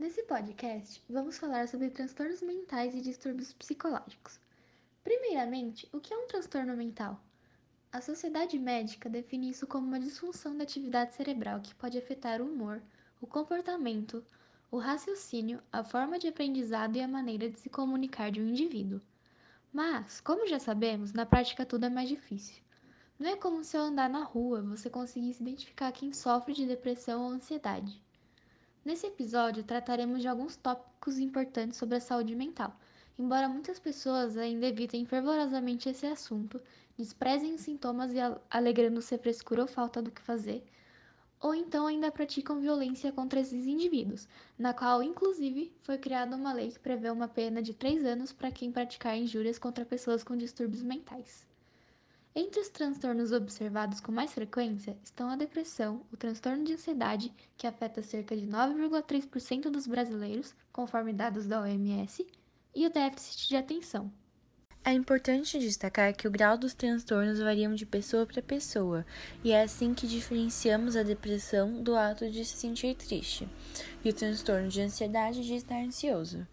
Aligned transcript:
Nesse 0.00 0.22
podcast, 0.22 1.04
vamos 1.10 1.36
falar 1.36 1.68
sobre 1.68 1.90
transtornos 1.90 2.40
mentais 2.40 2.94
e 2.94 3.02
distúrbios 3.02 3.52
psicológicos. 3.52 4.40
Primeiramente, 5.04 5.86
o 5.92 6.00
que 6.00 6.14
é 6.14 6.16
um 6.16 6.26
transtorno 6.26 6.74
mental? 6.74 7.22
A 7.92 8.00
sociedade 8.00 8.58
médica 8.58 9.10
define 9.10 9.50
isso 9.50 9.66
como 9.66 9.86
uma 9.86 10.00
disfunção 10.00 10.56
da 10.56 10.64
atividade 10.64 11.14
cerebral 11.14 11.60
que 11.60 11.74
pode 11.74 11.98
afetar 11.98 12.40
o 12.40 12.46
humor, 12.46 12.82
o 13.20 13.26
comportamento, 13.26 14.24
o 14.70 14.78
raciocínio, 14.78 15.62
a 15.70 15.84
forma 15.84 16.18
de 16.18 16.28
aprendizado 16.28 16.96
e 16.96 17.02
a 17.02 17.06
maneira 17.06 17.50
de 17.50 17.60
se 17.60 17.68
comunicar 17.68 18.30
de 18.30 18.40
um 18.40 18.48
indivíduo. 18.48 19.02
Mas, 19.70 20.18
como 20.18 20.48
já 20.48 20.58
sabemos, 20.58 21.12
na 21.12 21.26
prática 21.26 21.66
tudo 21.66 21.84
é 21.84 21.90
mais 21.90 22.08
difícil. 22.08 22.62
Não 23.18 23.28
é 23.28 23.36
como 23.36 23.62
se 23.62 23.76
ao 23.76 23.84
andar 23.84 24.08
na 24.08 24.24
rua 24.24 24.62
você 24.62 24.88
conseguisse 24.88 25.42
identificar 25.42 25.92
quem 25.92 26.10
sofre 26.10 26.54
de 26.54 26.64
depressão 26.64 27.24
ou 27.24 27.32
ansiedade. 27.32 28.02
Nesse 28.82 29.06
episódio, 29.06 29.62
trataremos 29.62 30.22
de 30.22 30.28
alguns 30.28 30.56
tópicos 30.56 31.18
importantes 31.18 31.76
sobre 31.76 31.96
a 31.96 32.00
saúde 32.00 32.34
mental. 32.34 32.74
Embora 33.18 33.46
muitas 33.46 33.78
pessoas 33.78 34.38
ainda 34.38 34.66
evitem 34.66 35.04
fervorosamente 35.04 35.90
esse 35.90 36.06
assunto, 36.06 36.58
desprezem 36.96 37.52
os 37.52 37.60
sintomas 37.60 38.10
e 38.14 38.16
alegrando-se 38.48 39.14
a 39.14 39.18
frescura 39.18 39.60
ou 39.62 39.68
falta 39.68 40.00
do 40.00 40.10
que 40.10 40.22
fazer, 40.22 40.64
ou 41.38 41.54
então 41.54 41.86
ainda 41.86 42.10
praticam 42.10 42.58
violência 42.58 43.12
contra 43.12 43.40
esses 43.40 43.66
indivíduos, 43.66 44.26
na 44.58 44.72
qual, 44.72 45.02
inclusive, 45.02 45.70
foi 45.82 45.98
criada 45.98 46.34
uma 46.34 46.54
lei 46.54 46.70
que 46.70 46.78
prevê 46.78 47.10
uma 47.10 47.28
pena 47.28 47.62
de 47.62 47.74
3 47.74 48.02
anos 48.06 48.32
para 48.32 48.50
quem 48.50 48.72
praticar 48.72 49.14
injúrias 49.14 49.58
contra 49.58 49.84
pessoas 49.84 50.24
com 50.24 50.34
distúrbios 50.34 50.82
mentais. 50.82 51.49
Entre 52.32 52.60
os 52.60 52.68
transtornos 52.68 53.32
observados 53.32 54.00
com 54.00 54.12
mais 54.12 54.32
frequência 54.32 54.96
estão 55.02 55.28
a 55.28 55.34
depressão, 55.34 56.06
o 56.12 56.16
transtorno 56.16 56.64
de 56.64 56.74
ansiedade, 56.74 57.32
que 57.56 57.66
afeta 57.66 58.02
cerca 58.02 58.36
de 58.36 58.46
9,3% 58.46 59.62
dos 59.62 59.88
brasileiros, 59.88 60.54
conforme 60.72 61.12
dados 61.12 61.46
da 61.46 61.60
OMS, 61.60 62.24
e 62.72 62.86
o 62.86 62.90
déficit 62.90 63.48
de 63.48 63.56
atenção. 63.56 64.12
É 64.82 64.92
importante 64.92 65.58
destacar 65.58 66.14
que 66.14 66.26
o 66.26 66.30
grau 66.30 66.56
dos 66.56 66.72
transtornos 66.72 67.40
varia 67.40 67.68
de 67.68 67.84
pessoa 67.84 68.24
para 68.24 68.40
pessoa, 68.40 69.04
e 69.42 69.50
é 69.50 69.62
assim 69.62 69.92
que 69.92 70.06
diferenciamos 70.06 70.94
a 70.96 71.02
depressão 71.02 71.82
do 71.82 71.96
ato 71.96 72.30
de 72.30 72.44
se 72.44 72.56
sentir 72.56 72.94
triste, 72.94 73.48
e 74.04 74.08
o 74.08 74.14
transtorno 74.14 74.68
de 74.68 74.80
ansiedade 74.80 75.44
de 75.44 75.54
estar 75.54 75.82
ansioso. 75.82 76.46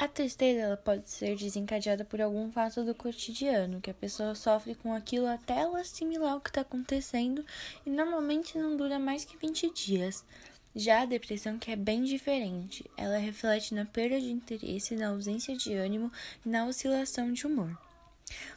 A 0.00 0.08
tristeza 0.08 0.60
ela 0.60 0.76
pode 0.78 1.10
ser 1.10 1.36
desencadeada 1.36 2.06
por 2.06 2.22
algum 2.22 2.50
fato 2.50 2.82
do 2.82 2.94
cotidiano, 2.94 3.82
que 3.82 3.90
a 3.90 3.94
pessoa 3.94 4.34
sofre 4.34 4.74
com 4.74 4.94
aquilo 4.94 5.26
até 5.26 5.58
ela 5.60 5.78
assimilar 5.78 6.38
o 6.38 6.40
que 6.40 6.48
está 6.48 6.62
acontecendo 6.62 7.44
e 7.84 7.90
normalmente 7.90 8.56
não 8.56 8.78
dura 8.78 8.98
mais 8.98 9.26
que 9.26 9.36
20 9.36 9.70
dias. 9.74 10.24
Já 10.74 11.02
a 11.02 11.04
depressão, 11.04 11.58
que 11.58 11.70
é 11.70 11.76
bem 11.76 12.02
diferente, 12.02 12.90
ela 12.96 13.18
reflete 13.18 13.74
na 13.74 13.84
perda 13.84 14.18
de 14.18 14.30
interesse, 14.30 14.96
na 14.96 15.08
ausência 15.08 15.54
de 15.54 15.74
ânimo 15.74 16.10
e 16.46 16.48
na 16.48 16.64
oscilação 16.64 17.30
de 17.30 17.46
humor. 17.46 17.78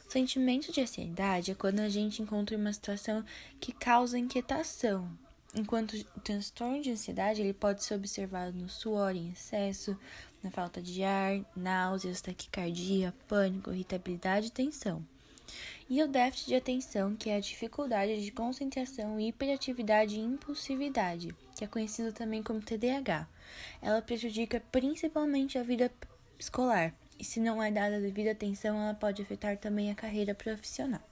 O 0.08 0.10
sentimento 0.10 0.72
de 0.72 0.80
ansiedade 0.80 1.50
é 1.50 1.54
quando 1.54 1.80
a 1.80 1.90
gente 1.90 2.22
encontra 2.22 2.56
uma 2.56 2.72
situação 2.72 3.22
que 3.60 3.70
causa 3.70 4.18
inquietação, 4.18 5.10
enquanto 5.54 5.94
o 6.16 6.20
transtorno 6.20 6.80
de 6.82 6.90
ansiedade 6.90 7.40
ele 7.40 7.52
pode 7.52 7.84
ser 7.84 7.94
observado 7.94 8.56
no 8.56 8.68
suor 8.68 9.14
em 9.14 9.30
excesso, 9.30 9.96
na 10.42 10.50
falta 10.50 10.82
de 10.82 11.02
ar, 11.02 11.40
náuseas, 11.56 12.20
taquicardia, 12.20 13.14
pânico, 13.26 13.72
irritabilidade 13.72 14.48
e 14.48 14.50
tensão. 14.50 15.04
E 15.88 16.02
o 16.02 16.08
déficit 16.08 16.48
de 16.48 16.54
atenção, 16.54 17.14
que 17.14 17.30
é 17.30 17.36
a 17.36 17.40
dificuldade 17.40 18.22
de 18.22 18.30
concentração, 18.30 19.20
hiperatividade 19.20 20.16
e 20.16 20.20
impulsividade, 20.20 21.34
que 21.54 21.64
é 21.64 21.66
conhecido 21.66 22.12
também 22.12 22.42
como 22.42 22.60
TDAH. 22.60 23.28
Ela 23.80 24.02
prejudica 24.02 24.62
principalmente 24.72 25.58
a 25.58 25.62
vida 25.62 25.92
escolar, 26.38 26.94
e 27.18 27.24
se 27.24 27.38
não 27.38 27.62
é 27.62 27.70
dada 27.70 28.00
devida 28.00 28.32
atenção, 28.32 28.80
ela 28.80 28.94
pode 28.94 29.22
afetar 29.22 29.56
também 29.58 29.90
a 29.90 29.94
carreira 29.94 30.34
profissional. 30.34 31.02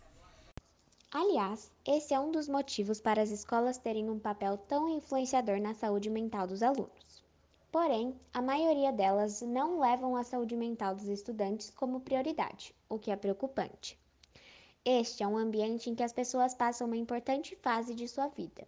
Aliás, 1.14 1.70
esse 1.86 2.14
é 2.14 2.18
um 2.18 2.30
dos 2.30 2.48
motivos 2.48 2.98
para 2.98 3.20
as 3.20 3.30
escolas 3.30 3.76
terem 3.76 4.08
um 4.08 4.18
papel 4.18 4.56
tão 4.56 4.88
influenciador 4.88 5.60
na 5.60 5.74
saúde 5.74 6.08
mental 6.08 6.46
dos 6.46 6.62
alunos. 6.62 7.22
Porém, 7.70 8.18
a 8.32 8.40
maioria 8.40 8.90
delas 8.90 9.42
não 9.42 9.78
levam 9.78 10.16
a 10.16 10.24
saúde 10.24 10.56
mental 10.56 10.94
dos 10.94 11.08
estudantes 11.08 11.68
como 11.68 12.00
prioridade, 12.00 12.74
o 12.88 12.98
que 12.98 13.10
é 13.10 13.16
preocupante. 13.16 13.98
Este 14.82 15.22
é 15.22 15.28
um 15.28 15.36
ambiente 15.36 15.90
em 15.90 15.94
que 15.94 16.02
as 16.02 16.14
pessoas 16.14 16.54
passam 16.54 16.86
uma 16.86 16.96
importante 16.96 17.54
fase 17.56 17.94
de 17.94 18.08
sua 18.08 18.28
vida. 18.28 18.66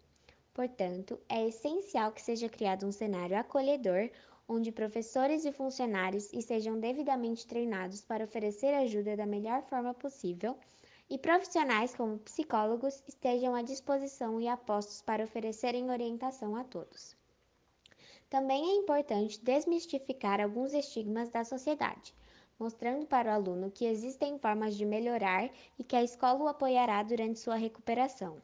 Portanto, 0.53 1.19
é 1.31 1.49
essencial 1.49 2.12
que 2.12 2.21
seja 2.21 2.50
criado 2.50 2.84
um 2.84 2.93
cenário 2.93 3.38
acolhedor 3.38 4.11
onde 4.47 4.71
professores 4.71 5.47
e 5.47 5.53
funcionários 5.53 6.31
estejam 6.31 6.78
devidamente 6.78 7.47
treinados 7.47 8.03
para 8.03 8.25
oferecer 8.25 8.75
ajuda 8.75 9.16
da 9.16 9.25
melhor 9.25 9.62
forma 9.62 9.94
possível 9.94 10.55
e 11.14 11.19
profissionais 11.19 11.94
como 11.94 12.19
psicólogos 12.19 13.00
estejam 13.06 13.54
à 13.54 13.62
disposição 13.62 14.41
e 14.41 14.48
apostos 14.48 15.00
para 15.00 15.22
oferecerem 15.22 15.88
orientação 15.88 16.56
a 16.56 16.64
todos. 16.64 17.14
Também 18.28 18.70
é 18.70 18.75
importante 18.75 19.41
desmistificar 19.41 20.41
alguns 20.41 20.75
estigmas 20.75 21.28
da 21.28 21.44
sociedade, 21.44 22.12
mostrando 22.58 23.06
para 23.06 23.30
o 23.30 23.32
aluno 23.32 23.70
que 23.70 23.84
existem 23.84 24.41
formas 24.41 24.76
de 24.76 24.84
melhorar 24.84 25.48
e 25.78 25.84
que 25.84 25.94
a 25.94 26.02
escola 26.02 26.42
o 26.42 26.48
apoiará 26.48 27.00
durante 27.04 27.38
sua 27.38 27.54
recuperação. 27.54 28.42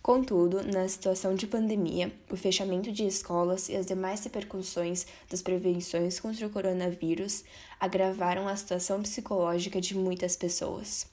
Contudo, 0.00 0.62
na 0.62 0.88
situação 0.88 1.34
de 1.34 1.46
pandemia, 1.46 2.10
o 2.30 2.36
fechamento 2.38 2.90
de 2.90 3.06
escolas 3.06 3.68
e 3.68 3.76
as 3.76 3.84
demais 3.84 4.24
repercussões 4.24 5.06
das 5.28 5.42
prevenções 5.42 6.18
contra 6.18 6.46
o 6.46 6.50
coronavírus 6.50 7.44
agravaram 7.78 8.48
a 8.48 8.56
situação 8.56 9.02
psicológica 9.02 9.78
de 9.78 9.94
muitas 9.94 10.36
pessoas. 10.36 11.06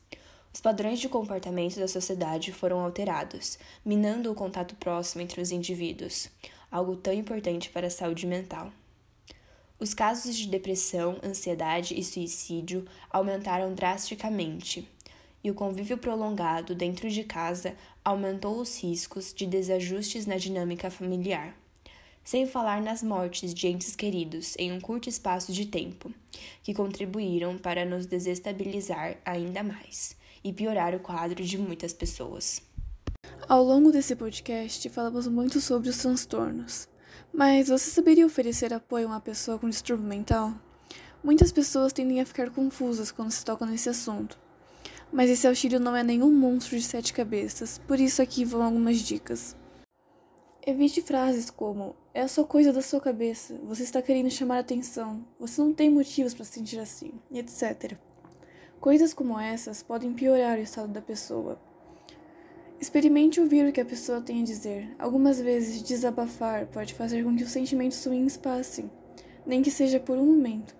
Os 0.56 0.62
padrões 0.62 1.02
de 1.02 1.10
comportamento 1.10 1.78
da 1.78 1.86
sociedade 1.86 2.54
foram 2.54 2.80
alterados, 2.80 3.60
minando 3.84 4.32
o 4.32 4.34
contato 4.34 4.74
próximo 4.78 5.22
entre 5.22 5.42
os 5.42 5.52
indivíduos 5.52 6.30
algo 6.72 6.96
tão 6.96 7.12
importante 7.12 7.70
para 7.70 7.88
a 7.88 7.90
saúde 7.90 8.26
mental. 8.26 8.72
Os 9.78 9.94
casos 9.94 10.34
de 10.34 10.48
depressão, 10.48 11.20
ansiedade 11.22 11.94
e 12.00 12.02
suicídio 12.02 12.86
aumentaram 13.10 13.74
drasticamente, 13.74 14.88
e 15.44 15.52
o 15.52 15.54
convívio 15.54 15.98
prolongado 15.98 16.74
dentro 16.74 17.10
de 17.10 17.26
casa 17.26 17.76
aumentou 18.02 18.58
os 18.58 18.82
riscos 18.82 19.34
de 19.34 19.46
desajustes 19.46 20.26
na 20.26 20.38
dinâmica 20.38 20.90
familiar. 20.90 21.54
Sem 22.24 22.48
falar 22.48 22.82
nas 22.82 23.04
mortes 23.04 23.54
de 23.54 23.68
entes 23.68 23.94
queridos 23.94 24.56
em 24.58 24.72
um 24.72 24.80
curto 24.80 25.10
espaço 25.10 25.52
de 25.52 25.66
tempo, 25.66 26.14
que 26.64 26.74
contribuíram 26.74 27.58
para 27.58 27.84
nos 27.84 28.06
desestabilizar 28.06 29.18
ainda 29.26 29.62
mais 29.62 30.16
e 30.45 30.53
piorar 30.53 30.94
o 30.94 31.00
quadro 31.00 31.44
de 31.44 31.57
muitas 31.57 31.91
pessoas. 31.91 32.61
Ao 33.50 33.63
longo 33.63 33.91
desse 33.91 34.16
podcast, 34.16 34.88
falamos 34.89 35.28
muito 35.28 35.59
sobre 35.59 35.89
os 35.89 35.97
transtornos. 35.97 36.88
Mas 37.33 37.67
você 37.67 37.89
saberia 37.89 38.28
oferecer 38.28 38.72
apoio 38.72 39.07
a 39.07 39.11
uma 39.13 39.19
pessoa 39.19 39.57
com 39.57 39.67
distúrbio 39.67 40.07
mental? 40.07 40.53
Muitas 41.23 41.51
pessoas 41.51 41.91
tendem 41.91 42.22
a 42.22 42.25
ficar 42.28 42.51
confusas 42.51 43.11
quando 43.11 43.31
se 43.31 43.44
tocam 43.44 43.67
nesse 43.67 43.89
assunto. 43.89 44.38
Mas 45.11 45.31
esse 45.31 45.47
auxílio 45.47 45.79
não 45.79 45.95
é 45.95 46.03
nenhum 46.03 46.31
monstro 46.31 46.77
de 46.77 46.83
sete 46.83 47.12
cabeças, 47.12 47.79
por 47.79 48.00
isso 48.00 48.22
aqui 48.22 48.45
vão 48.45 48.62
algumas 48.62 49.00
dicas. 49.00 49.57
Evite 50.63 51.01
frases 51.01 51.50
como: 51.50 51.95
é 52.13 52.27
só 52.27 52.44
coisa 52.44 52.72
da 52.72 52.83
sua 52.83 53.01
cabeça, 53.01 53.59
você 53.63 53.81
está 53.81 54.00
querendo 54.00 54.29
chamar 54.29 54.59
atenção, 54.59 55.25
você 55.39 55.59
não 55.59 55.73
tem 55.73 55.89
motivos 55.89 56.35
para 56.35 56.45
se 56.45 56.53
sentir 56.53 56.79
assim, 56.79 57.13
etc. 57.31 57.97
Coisas 58.85 59.16
como 59.16 59.40
essas 59.40 59.81
podem 59.81 60.13
piorar 60.13 60.59
o 60.59 60.62
estado 60.62 60.90
da 60.90 61.01
pessoa, 61.01 61.59
Experimente 62.79 63.41
ouvir 63.41 63.68
o 63.68 63.72
que 63.73 63.81
a 63.81 63.85
pessoa 63.85 64.22
tem 64.22 64.44
a 64.44 64.46
dizer. 64.46 64.96
Algumas 65.00 65.41
vezes, 65.41 65.81
desabafar 65.81 66.68
pode 66.68 66.94
fazer 66.94 67.24
com 67.24 67.35
que 67.35 67.41
os 67.41 67.50
sentimentos 67.50 68.06
ruins 68.06 68.38
passem, 68.38 68.91
nem 69.44 69.63
que 69.63 69.72
seja 69.72 70.00
por 70.00 70.19
um 70.19 70.25
momento. 70.27 70.75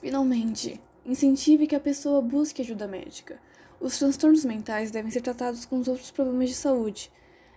Finalmente, 0.00 0.80
incentive 1.04 1.66
que 1.66 1.76
a 1.76 1.80
pessoa 1.80 2.22
busque 2.22 2.62
ajuda 2.62 2.88
médica. 2.88 3.38
Os 3.78 3.98
transtornos 3.98 4.46
mentais 4.46 4.90
devem 4.90 5.10
ser 5.10 5.20
tratados 5.20 5.66
com 5.66 5.78
os 5.78 5.86
outros 5.86 6.10
problemas 6.10 6.48
de 6.48 6.54
saúde. 6.54 7.12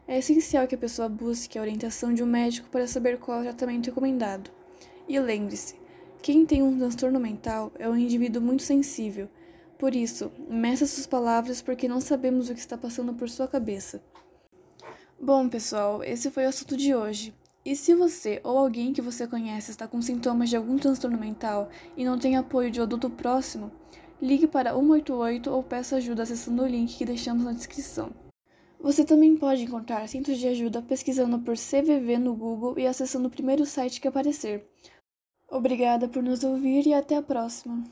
É 0.06 0.18
essencial 0.18 0.68
que 0.68 0.76
a 0.76 0.78
pessoa 0.78 1.08
busque 1.08 1.58
a 1.58 1.62
orientação 1.62 2.14
de 2.14 2.22
um 2.22 2.28
médico 2.28 2.68
para 2.70 2.88
saber 2.88 3.18
qual 3.20 3.38
é 3.38 3.42
o 3.44 3.44
tratamento 3.46 3.86
recomendado. 3.86 4.52
E 5.08 5.18
lembre-se, 5.18 5.82
quem 6.24 6.44
tem 6.44 6.64
um 6.64 6.76
transtorno 6.76 7.20
mental 7.20 7.72
é 7.78 7.88
um 7.88 7.96
indivíduo 7.96 8.42
muito 8.42 8.64
sensível 8.64 9.30
por 9.84 9.96
isso, 9.96 10.32
meça 10.48 10.86
suas 10.86 11.06
palavras 11.06 11.62
porque 11.62 11.90
não 11.90 12.00
sabemos 12.00 12.50
o 12.50 12.54
que 12.54 12.60
está 12.62 12.78
passando 12.78 13.14
por 13.14 13.30
sua 13.30 13.50
cabeça. 13.50 14.02
Bom, 15.20 15.50
pessoal, 15.50 16.02
esse 16.02 16.32
foi 16.32 16.46
o 16.46 16.48
assunto 16.48 16.78
de 16.78 16.96
hoje. 16.96 17.34
E 17.66 17.76
se 17.76 17.94
você 17.94 18.40
ou 18.46 18.58
alguém 18.58 18.94
que 18.94 19.02
você 19.02 19.28
conhece 19.28 19.72
está 19.72 19.86
com 19.86 20.02
sintomas 20.02 20.50
de 20.50 20.56
algum 20.56 20.78
transtorno 20.78 21.18
mental 21.18 21.70
e 21.98 22.06
não 22.06 22.18
tem 22.18 22.38
apoio 22.38 22.72
de 22.72 22.80
um 22.80 22.84
adulto 22.84 23.10
próximo, 23.10 23.72
ligue 24.22 24.48
para 24.48 24.72
188 24.72 25.52
ou 25.52 25.62
peça 25.62 25.98
ajuda 25.98 26.24
acessando 26.24 26.64
o 26.64 26.68
link 26.68 26.98
que 26.98 27.04
deixamos 27.04 27.44
na 27.44 27.52
descrição. 27.52 28.12
Você 28.80 29.04
também 29.04 29.36
pode 29.36 29.64
encontrar 29.64 30.08
centros 30.08 30.38
de 30.38 30.48
ajuda 30.48 30.82
pesquisando 30.82 31.40
por 31.40 31.56
CVV 31.58 32.20
no 32.20 32.34
Google 32.34 32.80
e 32.80 32.88
acessando 32.88 33.28
o 33.28 33.32
primeiro 33.32 33.66
site 33.66 34.00
que 34.00 34.08
aparecer. 34.08 34.66
Obrigada 35.54 36.08
por 36.08 36.24
nos 36.24 36.44
ouvir 36.44 36.88
e 36.88 36.96
até 36.96 37.16
a 37.16 37.22
próxima! 37.22 37.84